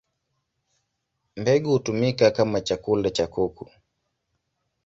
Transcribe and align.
Mbegu 1.35 1.71
hutumika 1.71 2.31
kama 2.31 2.61
chakula 2.61 3.09
cha 3.09 3.27
kuku. 3.27 3.69